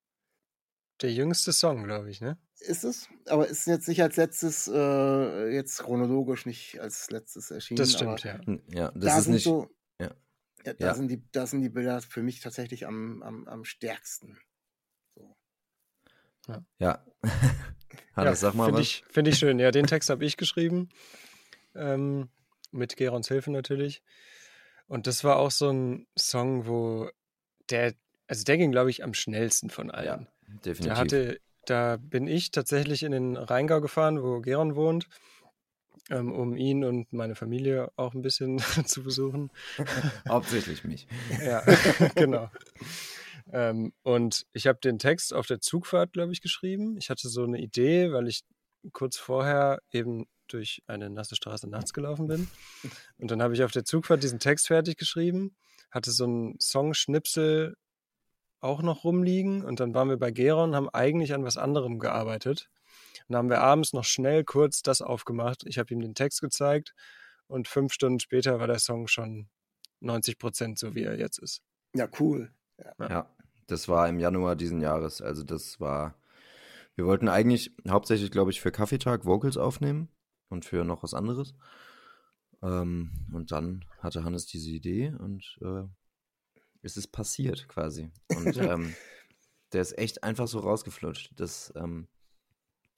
[1.00, 2.38] Der jüngste Song, glaube ich, ne?
[2.60, 7.78] Ist es, aber ist jetzt nicht als letztes, äh, jetzt chronologisch nicht als letztes erschienen.
[7.78, 8.38] Das stimmt, ja.
[8.44, 9.44] Hm, ja, das da ist nicht.
[9.44, 9.70] So,
[10.00, 10.14] ja.
[10.64, 10.94] ja da, ja.
[10.94, 14.38] Sind die, da sind die Bilder für mich tatsächlich am, am, am stärksten.
[15.14, 15.36] So.
[16.48, 16.64] Ja.
[16.78, 17.06] ja.
[18.14, 18.82] Hannes, ja, sag mal find was.
[18.82, 19.58] Ich, Finde ich schön.
[19.58, 20.88] Ja, den Text habe ich geschrieben.
[21.74, 22.30] Ähm,
[22.70, 24.02] mit Gerons Hilfe natürlich.
[24.86, 27.10] Und das war auch so ein Song, wo
[27.70, 27.94] der,
[28.26, 30.06] also der ging, glaube ich, am schnellsten von allen.
[30.06, 30.26] Ja.
[30.64, 30.84] Definitiv.
[30.84, 35.08] Der hatte, da bin ich tatsächlich in den Rheingau gefahren, wo Geron wohnt,
[36.10, 39.50] ähm, um ihn und meine Familie auch ein bisschen zu besuchen.
[40.28, 41.06] Hauptsächlich mich.
[41.42, 41.62] ja,
[42.14, 42.50] genau.
[43.52, 46.96] Ähm, und ich habe den Text auf der Zugfahrt, glaube ich, geschrieben.
[46.98, 48.42] Ich hatte so eine Idee, weil ich
[48.92, 52.48] kurz vorher eben durch eine nasse Straße nachts gelaufen bin.
[53.18, 55.54] Und dann habe ich auf der Zugfahrt diesen Text fertig geschrieben,
[55.94, 57.76] hatte so einen Song-Schnipsel
[58.60, 59.64] auch noch rumliegen.
[59.64, 62.70] Und dann waren wir bei Geron, haben eigentlich an was anderem gearbeitet.
[63.28, 65.64] Und dann haben wir abends noch schnell kurz das aufgemacht.
[65.66, 66.94] Ich habe ihm den Text gezeigt
[67.46, 69.48] und fünf Stunden später war der Song schon
[70.00, 71.62] 90 Prozent so, wie er jetzt ist.
[71.94, 72.52] Ja, cool.
[72.78, 73.08] Ja.
[73.08, 73.30] ja,
[73.66, 75.22] das war im Januar diesen Jahres.
[75.22, 76.16] Also das war,
[76.96, 80.08] wir wollten eigentlich hauptsächlich, glaube ich, für Kaffeetag Vocals aufnehmen
[80.48, 81.54] und für noch was anderes.
[82.64, 85.82] Ähm, und dann hatte Hannes diese Idee und äh,
[86.82, 88.10] es ist passiert quasi.
[88.34, 88.94] Und ähm,
[89.72, 91.32] der ist echt einfach so rausgeflutscht.
[91.36, 92.08] Das, ähm,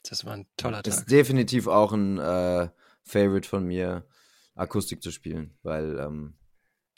[0.09, 0.95] Das war ein toller Tag.
[0.95, 2.69] ist definitiv auch ein äh,
[3.03, 4.07] Favorite von mir,
[4.55, 6.35] Akustik zu spielen, weil, ähm,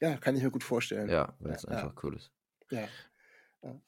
[0.01, 1.09] Ja, kann ich mir gut vorstellen.
[1.09, 1.77] ja, weil es Ja, ja.
[1.79, 2.31] einfach cool ist.
[2.71, 2.87] Ja.
[3.63, 3.81] ja.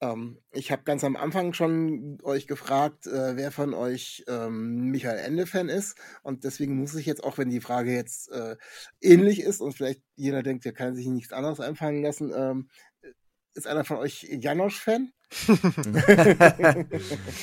[0.00, 5.18] Ähm, ich habe ganz am Anfang schon euch gefragt, äh, wer von euch ähm, Michael
[5.18, 5.96] Ende-Fan ist.
[6.22, 8.56] Und deswegen muss ich jetzt, auch wenn die Frage jetzt äh,
[9.00, 12.68] ähnlich ist und vielleicht jeder denkt, der kann sich nichts anderes einfallen lassen, ähm,
[13.54, 15.12] ist einer von euch Janosch-Fan?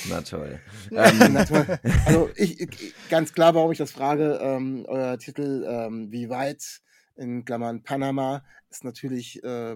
[0.09, 0.59] Na toll.
[0.91, 1.79] Ähm, na toll.
[2.05, 6.81] Also ich, ich ganz klar, warum ich das frage, ähm, euer Titel ähm, Wie weit
[7.15, 9.75] in Klammern Panama ist natürlich, äh,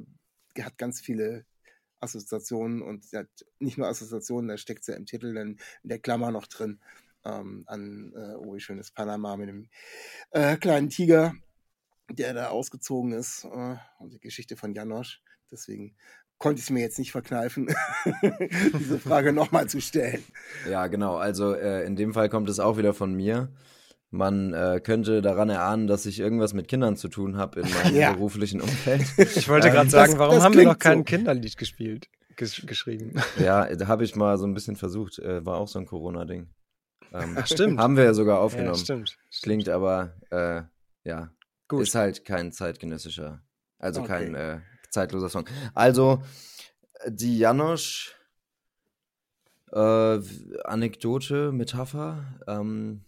[0.59, 1.45] hat ganz viele
[1.99, 3.23] Assoziationen und ja,
[3.59, 6.79] nicht nur Assoziationen, da steckt ja im Titel dann in der Klammer noch drin
[7.25, 9.69] ähm, an äh, Oh, wie schön ist Panama mit dem
[10.31, 11.35] äh, kleinen Tiger,
[12.09, 15.21] der da ausgezogen ist äh, und die Geschichte von Janosch.
[15.51, 15.95] Deswegen
[16.37, 17.67] konnte ich es mir jetzt nicht verkneifen,
[18.79, 20.23] diese Frage nochmal zu stellen.
[20.69, 21.17] Ja, genau.
[21.17, 23.51] Also äh, in dem Fall kommt es auch wieder von mir.
[24.09, 27.95] Man äh, könnte daran erahnen, dass ich irgendwas mit Kindern zu tun habe in meinem
[27.95, 28.13] Ja.
[28.13, 29.01] beruflichen Umfeld.
[29.17, 31.03] Ich wollte Ähm, gerade das- sagen, warum das haben wir noch kein so.
[31.03, 33.15] Kinderlied gespielt, ges geschrieben?
[33.37, 35.19] Ja, da habe ich mal so ein bisschen versucht.
[35.19, 36.47] Äh, war auch so ein Corona-Ding.
[37.13, 37.79] Ähm, Ach, stimmt.
[37.79, 38.77] haben wir ja sogar Ja, aufgenommen.
[38.77, 39.17] stimmt.
[39.41, 40.61] Klingt aber, äh,
[41.03, 41.29] ja,
[41.67, 41.81] Gut.
[41.83, 43.41] ist halt kein zeitgenössischer,
[43.79, 44.07] also Okay.
[44.07, 45.45] kein äh, zeitloser Song.
[45.73, 46.21] Also,
[47.07, 48.15] die Janosch
[49.73, 50.19] äh,
[50.63, 53.01] Anekdote, Metapher, ähm,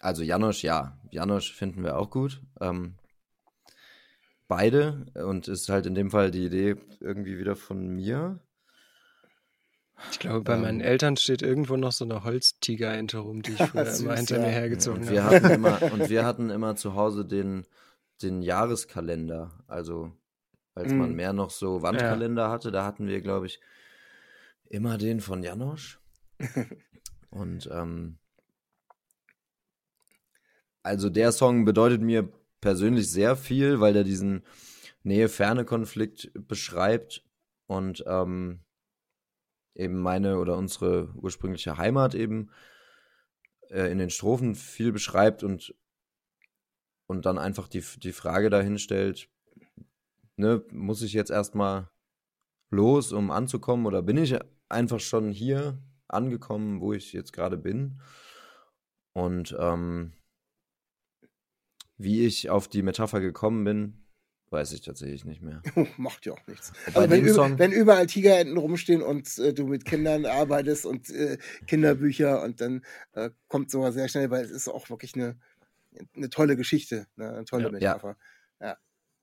[0.00, 2.42] also Janosch, ja, Janosch finden wir auch gut.
[2.60, 2.96] Ähm,
[4.46, 8.40] beide und ist halt in dem Fall die Idee irgendwie wieder von mir.
[10.12, 10.86] Ich glaube, bei meinen Ähm.
[10.86, 14.42] Eltern steht irgendwo noch so eine Holztigerente rum, die ich früher Süß, immer hinter ja.
[14.42, 15.36] mir hergezogen und wir habe.
[15.36, 17.66] hatten immer und wir hatten immer zu Hause den
[18.22, 20.12] den Jahreskalender, also
[20.74, 21.16] als man Mhm.
[21.16, 23.60] mehr noch so Wandkalender hatte, da hatten wir glaube ich
[24.70, 26.00] immer den von Janosch
[27.30, 28.18] und ähm,
[30.88, 32.28] also der Song bedeutet mir
[32.60, 34.42] persönlich sehr viel, weil er diesen
[35.02, 37.24] Nähe-Ferne-Konflikt beschreibt
[37.66, 38.60] und ähm,
[39.74, 42.50] eben meine oder unsere ursprüngliche Heimat eben
[43.70, 45.74] äh, in den Strophen viel beschreibt und,
[47.06, 49.28] und dann einfach die, die Frage dahin stellt,
[50.36, 51.90] ne, muss ich jetzt erstmal
[52.70, 54.36] los, um anzukommen oder bin ich
[54.68, 58.00] einfach schon hier angekommen, wo ich jetzt gerade bin?
[59.12, 60.12] Und ähm,
[61.98, 64.04] wie ich auf die Metapher gekommen bin,
[64.50, 65.62] weiß ich tatsächlich nicht mehr.
[65.98, 66.72] Macht ja auch nichts.
[66.94, 71.10] Bei Also wenn, Song- wenn überall Tigerenten rumstehen und äh, du mit Kindern arbeitest und
[71.10, 72.82] äh, Kinderbücher und dann
[73.12, 75.36] äh, kommt sowas sehr schnell, weil es ist auch wirklich eine,
[76.16, 77.30] eine tolle Geschichte, ne?
[77.30, 77.70] eine tolle Ja.
[77.72, 78.16] Metapher.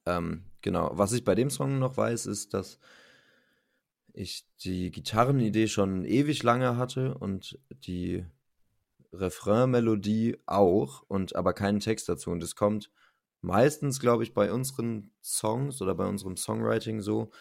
[0.08, 0.92] Ähm, genau.
[0.94, 2.78] Was ich bei dem Song noch weiß, ist, dass
[4.14, 7.58] ich die Gitarrenidee schon ewig lange hatte und
[7.88, 8.24] die
[9.20, 12.32] Refrain-Melodie auch und aber keinen Text dazu.
[12.32, 12.92] Und es kommt
[13.42, 17.32] meistens, glaube ich, bei unseren Songs oder bei unserem Songwriting so,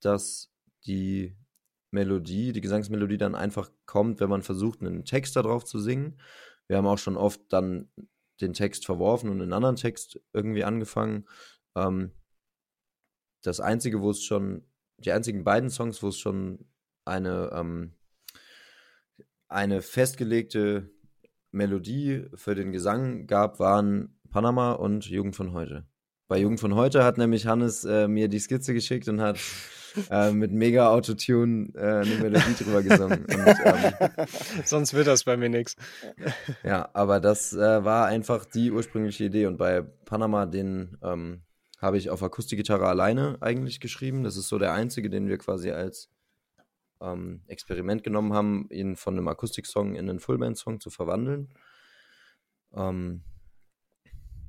[0.00, 0.52] dass
[0.84, 1.36] die
[1.90, 6.20] Melodie, die Gesangsmelodie dann einfach kommt, wenn man versucht, einen Text darauf zu singen.
[6.68, 7.90] Wir haben auch schon oft dann
[8.40, 11.26] den Text verworfen und einen anderen Text irgendwie angefangen.
[11.74, 12.12] Ähm,
[13.42, 14.64] das einzige, wo es schon,
[14.98, 16.66] die einzigen beiden Songs, wo es schon
[17.04, 17.94] eine, ähm,
[19.48, 20.90] eine festgelegte
[21.56, 25.86] Melodie für den Gesang gab, waren Panama und Jugend von heute.
[26.28, 29.38] Bei Jugend von heute hat nämlich Hannes äh, mir die Skizze geschickt und hat
[30.10, 33.24] äh, mit mega Autotune äh, eine Melodie drüber gesungen.
[33.24, 34.26] Und, ähm,
[34.64, 35.76] Sonst wird das bei mir nichts.
[36.62, 39.46] ja, aber das äh, war einfach die ursprüngliche Idee.
[39.46, 41.42] Und bei Panama, den ähm,
[41.78, 44.24] habe ich auf Akustikgitarre alleine eigentlich geschrieben.
[44.24, 46.10] Das ist so der einzige, den wir quasi als
[47.00, 51.52] ähm, Experiment genommen haben, ihn von einem Akustiksong in einen Fullband-Song zu verwandeln.
[52.74, 53.22] Ähm,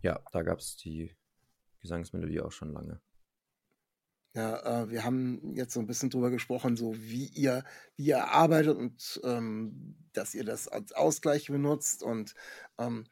[0.01, 1.15] ja, da gab es die
[1.81, 3.01] Gesangsmelodie auch schon lange.
[4.33, 7.63] Ja, äh, wir haben jetzt so ein bisschen drüber gesprochen, so wie ihr,
[7.95, 12.35] wie ihr arbeitet und ähm, dass ihr das als Ausgleich benutzt und
[12.77, 13.05] ähm,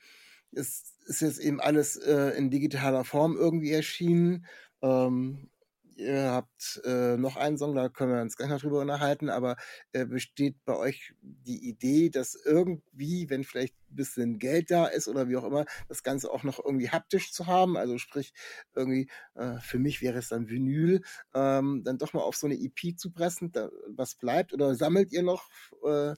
[0.51, 4.45] es ist jetzt eben alles äh, in digitaler Form irgendwie erschienen.
[4.81, 5.49] Ähm,
[5.95, 9.55] ihr habt äh, noch einen Song, da können wir uns gleich noch drüber unterhalten, aber
[9.93, 15.07] äh, besteht bei euch die Idee, dass irgendwie, wenn vielleicht ein bisschen Geld da ist
[15.07, 17.77] oder wie auch immer, das Ganze auch noch irgendwie haptisch zu haben?
[17.77, 18.33] Also sprich,
[18.73, 21.01] irgendwie, äh, für mich wäre es dann Vinyl,
[21.33, 24.53] ähm, dann doch mal auf so eine EP zu pressen, da, was bleibt?
[24.53, 25.49] Oder sammelt ihr noch?
[25.83, 26.13] Äh,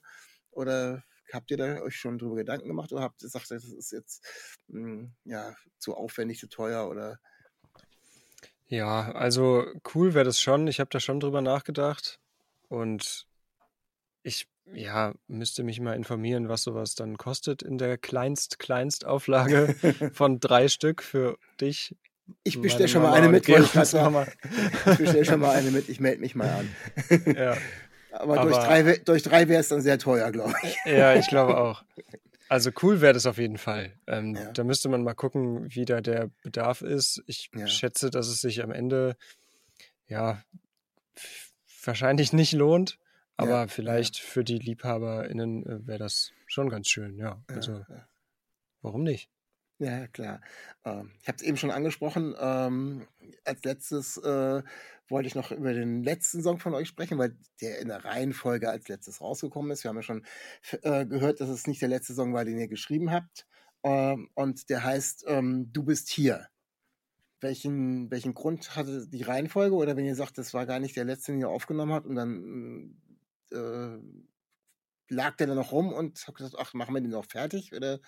[0.50, 3.92] oder habt ihr da euch schon drüber Gedanken gemacht oder habt ihr gesagt, das ist
[3.92, 4.26] jetzt
[4.68, 7.20] mh, ja zu aufwendig, zu teuer oder
[8.68, 10.68] Ja, also cool wäre das schon.
[10.68, 12.20] Ich habe da schon drüber nachgedacht.
[12.68, 13.26] Und
[14.22, 19.74] ich, ja, müsste mich mal informieren, was sowas dann kostet in der Kleinst-Kleinst-Auflage
[20.12, 21.96] von drei Stück für dich.
[22.44, 23.56] Ich bestelle schon mal eine mit, ich.
[24.92, 26.76] Ich bestelle schon mal eine mit, ich melde mich mal an.
[27.34, 27.56] Ja.
[28.12, 30.76] Aber, Aber durch drei, durch drei wäre es dann sehr teuer, glaube ich.
[30.84, 31.84] Ja, ich glaube auch.
[32.48, 33.92] Also cool wäre das auf jeden Fall.
[34.06, 34.52] Ähm, ja.
[34.52, 37.22] Da müsste man mal gucken, wie da der Bedarf ist.
[37.26, 37.66] Ich ja.
[37.66, 39.16] schätze, dass es sich am Ende
[40.06, 40.42] ja
[41.84, 42.98] wahrscheinlich nicht lohnt,
[43.36, 47.42] aber ja, vielleicht für die LiebhaberInnen äh, wäre das schon ganz schön, ja.
[47.48, 47.84] Also
[48.82, 49.30] warum nicht?
[49.80, 50.40] Ja, klar.
[50.84, 52.34] Ähm, ich habe es eben schon angesprochen.
[52.38, 53.06] Ähm,
[53.44, 54.62] als letztes äh,
[55.08, 58.68] wollte ich noch über den letzten Song von euch sprechen, weil der in der Reihenfolge
[58.68, 59.84] als letztes rausgekommen ist.
[59.84, 60.26] Wir haben ja schon
[60.82, 63.46] äh, gehört, dass es nicht der letzte Song war, den ihr geschrieben habt.
[63.84, 66.48] Ähm, und der heißt Du bist hier.
[67.40, 69.76] Welchen, welchen Grund hatte die Reihenfolge?
[69.76, 72.16] Oder wenn ihr sagt, das war gar nicht der letzte, den ihr aufgenommen habt und
[72.16, 72.96] dann
[73.52, 73.98] äh,
[75.08, 77.72] lag der da noch rum und habt gesagt, ach, machen wir den noch fertig?
[77.72, 78.00] Oder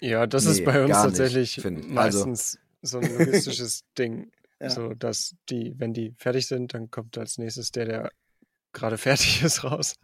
[0.00, 3.00] ja, das nee, ist bei uns tatsächlich nicht, also meistens also.
[3.00, 4.30] so ein logistisches Ding.
[4.60, 4.70] Ja.
[4.70, 8.12] So, dass die, wenn die fertig sind, dann kommt als nächstes der, der
[8.72, 9.96] gerade fertig ist, raus.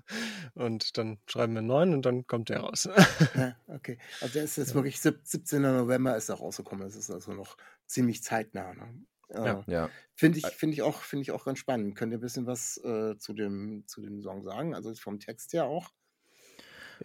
[0.54, 2.88] Und dann schreiben wir einen neuen und dann kommt der raus.
[3.35, 3.98] Ja, okay.
[4.20, 4.74] Also der ist jetzt ja.
[4.74, 5.62] wirklich 17.
[5.62, 6.85] November ist er rausgekommen.
[6.85, 8.74] Das ist also noch ziemlich zeitnah.
[8.74, 9.04] Ne?
[9.35, 9.64] Ja.
[9.66, 9.90] ja.
[10.14, 11.96] Finde ich, find ich, auch, find ich auch ganz spannend.
[11.96, 14.74] Könnt ihr ein bisschen was äh, zu, dem, zu dem Song sagen?
[14.74, 15.90] Also vom Text her auch?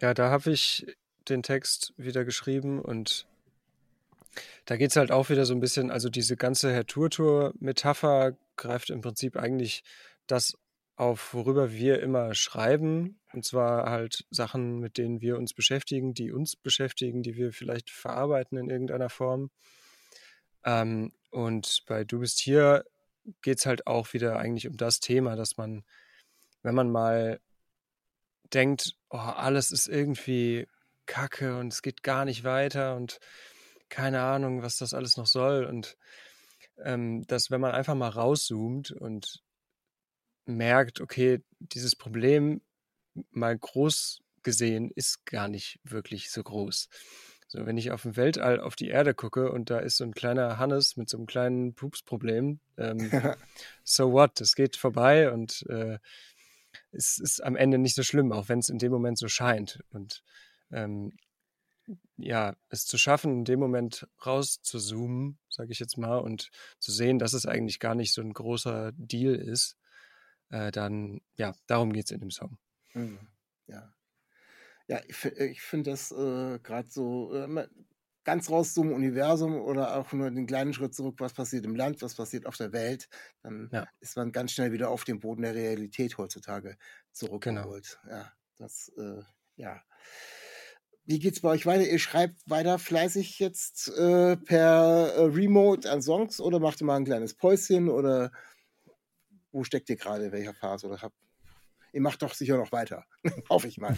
[0.00, 0.86] Ja, da habe ich
[1.28, 3.26] den Text wieder geschrieben und
[4.64, 8.90] da geht es halt auch wieder so ein bisschen, also diese ganze Herr Turtur-Metapher greift
[8.90, 9.82] im Prinzip eigentlich
[10.26, 10.54] das
[10.96, 13.18] auf, worüber wir immer schreiben.
[13.32, 17.90] Und zwar halt Sachen, mit denen wir uns beschäftigen, die uns beschäftigen, die wir vielleicht
[17.90, 19.50] verarbeiten in irgendeiner Form.
[20.64, 22.84] Ähm, und bei Du bist hier
[23.42, 25.84] geht es halt auch wieder eigentlich um das Thema, dass man,
[26.62, 27.40] wenn man mal
[28.52, 30.66] denkt, oh, alles ist irgendwie
[31.10, 33.18] kacke und es geht gar nicht weiter und
[33.88, 35.64] keine Ahnung, was das alles noch soll.
[35.64, 35.96] Und
[36.78, 39.42] ähm, dass, wenn man einfach mal rauszoomt und
[40.46, 42.62] merkt, okay, dieses Problem
[43.30, 46.88] mal groß gesehen ist gar nicht wirklich so groß.
[47.48, 50.14] So, wenn ich auf dem Weltall auf die Erde gucke und da ist so ein
[50.14, 53.10] kleiner Hannes mit so einem kleinen Pupsproblem, ähm,
[53.84, 55.98] so what, es geht vorbei und äh,
[56.92, 59.80] es ist am Ende nicht so schlimm, auch wenn es in dem Moment so scheint.
[59.90, 60.22] Und
[60.70, 61.12] ähm,
[62.16, 67.18] ja, es zu schaffen, in dem Moment rauszuzoomen, sage ich jetzt mal, und zu sehen,
[67.18, 69.76] dass es eigentlich gar nicht so ein großer Deal ist,
[70.50, 72.58] äh, dann, ja, darum geht es in dem Song.
[72.94, 73.18] Mhm.
[73.66, 73.94] Ja.
[74.88, 77.68] Ja, ich, ich finde das äh, gerade so äh,
[78.24, 82.02] ganz raus zum Universum oder auch nur den kleinen Schritt zurück, was passiert im Land,
[82.02, 83.08] was passiert auf der Welt,
[83.42, 83.86] dann ja.
[84.00, 86.78] ist man ganz schnell wieder auf den Boden der Realität heutzutage genau.
[87.12, 87.98] zurückgeholt.
[88.02, 88.16] Genau.
[88.16, 89.22] Ja, das, äh,
[89.56, 89.82] ja.
[91.10, 91.90] Wie geht's bei euch weiter?
[91.90, 96.94] Ihr schreibt weiter fleißig jetzt äh, per äh, Remote an Songs oder macht ihr mal
[96.94, 98.30] ein kleines Päuschen oder
[99.50, 101.16] wo steckt ihr gerade, welcher Phase oder habt
[101.92, 103.06] ihr macht doch sicher noch weiter.
[103.50, 103.96] Hoffe ich mal.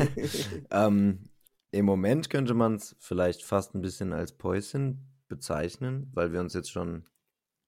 [0.70, 1.30] ähm,
[1.70, 6.52] Im Moment könnte man es vielleicht fast ein bisschen als Päuschen bezeichnen, weil wir uns
[6.52, 7.08] jetzt schon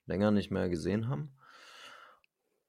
[0.05, 1.35] länger nicht mehr gesehen haben.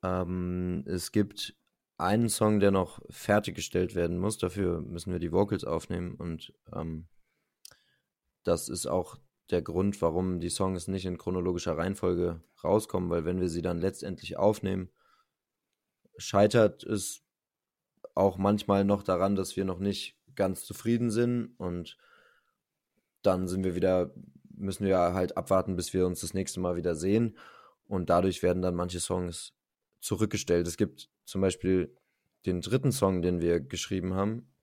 [0.01, 1.57] Ähm, es gibt
[1.97, 4.37] einen Song, der noch fertiggestellt werden muss.
[4.37, 7.07] Dafür müssen wir die Vocals aufnehmen und ähm,
[8.43, 9.17] das ist auch
[9.49, 13.79] der Grund, warum die Songs nicht in chronologischer Reihenfolge rauskommen, weil wenn wir sie dann
[13.79, 14.89] letztendlich aufnehmen,
[16.17, 17.23] scheitert es
[18.13, 21.97] auch manchmal noch daran, dass wir noch nicht ganz zufrieden sind und
[23.21, 24.13] dann sind wir wieder,
[24.55, 27.37] müssen wir halt abwarten, bis wir uns das nächste Mal wieder sehen
[27.87, 29.53] und dadurch werden dann manche Songs
[30.05, 30.67] zurückgestellt.
[30.67, 31.95] Es gibt zum Beispiel
[32.45, 34.53] den dritten Song, den wir geschrieben haben,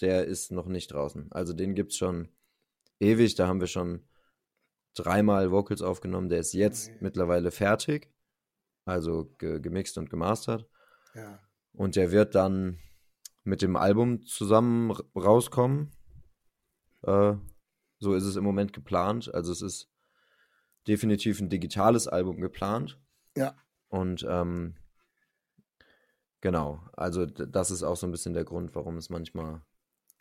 [0.00, 1.30] der ist noch nicht draußen.
[1.30, 2.28] Also den gibt es schon
[2.98, 4.06] ewig, da haben wir schon
[4.94, 6.98] dreimal Vocals aufgenommen, der ist jetzt okay.
[7.00, 8.12] mittlerweile fertig,
[8.84, 10.68] also ge gemixt und gemastert.
[11.14, 11.38] Ja.
[11.72, 12.78] Und der wird dann
[13.44, 15.92] mit dem Album zusammen rauskommen.
[17.02, 17.34] Äh,
[18.00, 19.32] so ist es im Moment geplant.
[19.32, 19.88] Also es ist
[20.88, 23.00] definitiv ein digitales Album geplant.
[23.36, 23.54] Ja.
[23.88, 24.76] Und ähm,
[26.40, 29.62] genau, also das ist auch so ein bisschen der Grund, warum es manchmal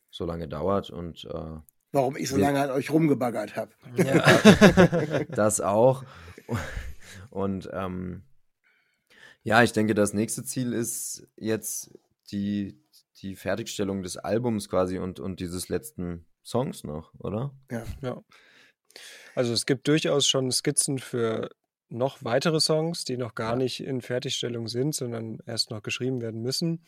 [0.09, 1.59] so lange dauert und äh,
[1.91, 3.71] warum ich so lange an euch rumgebaggert habe.
[3.95, 5.23] Ja.
[5.29, 6.03] das auch.
[7.29, 8.23] Und ähm,
[9.43, 11.97] ja, ich denke, das nächste Ziel ist jetzt
[12.31, 12.81] die,
[13.21, 17.53] die Fertigstellung des Albums quasi und, und dieses letzten Songs noch, oder?
[17.71, 17.83] Ja.
[18.01, 18.21] ja.
[19.35, 21.49] Also es gibt durchaus schon Skizzen für
[21.89, 23.55] noch weitere Songs, die noch gar Ja.
[23.57, 26.81] nicht in Fertigstellung sind, sondern erst noch geschrieben werden müssen.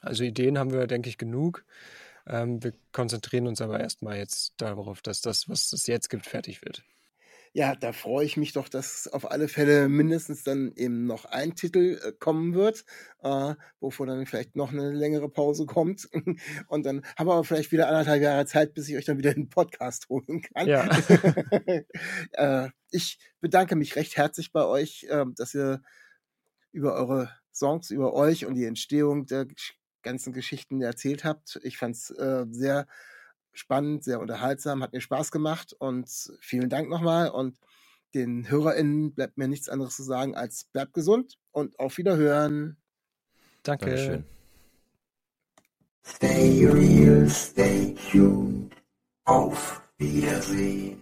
[0.00, 1.64] Also Ideen haben wir, denke ich, genug.
[2.26, 6.62] Ähm, wir konzentrieren uns aber erstmal jetzt darauf, dass das, was es jetzt gibt, fertig
[6.62, 6.82] wird.
[7.54, 11.54] Ja, da freue ich mich doch, dass auf alle Fälle mindestens dann eben noch ein
[11.54, 12.86] Titel äh, kommen wird,
[13.22, 16.08] äh, wovor dann vielleicht noch eine längere Pause kommt.
[16.68, 19.36] Und dann haben wir aber vielleicht wieder anderthalb Jahre Zeit, bis ich euch dann wieder
[19.36, 20.66] in den Podcast holen kann.
[20.66, 20.88] Ja.
[22.32, 25.82] äh, ich bedanke mich recht herzlich bei euch, äh, dass ihr
[26.72, 29.46] über eure Songs, über euch und die Entstehung der
[30.00, 31.60] ganzen Geschichten erzählt habt.
[31.62, 32.86] Ich fand es äh, sehr
[33.52, 36.08] spannend, sehr unterhaltsam, hat mir Spaß gemacht und
[36.40, 37.56] vielen Dank nochmal und
[38.14, 42.76] den HörerInnen bleibt mir nichts anderes zu sagen als bleibt gesund und auf Wiederhören.
[43.62, 43.86] Danke.
[43.86, 44.24] Dankeschön.
[46.04, 48.74] Stay real, stay tuned.
[49.24, 51.01] Auf Wiedersehen.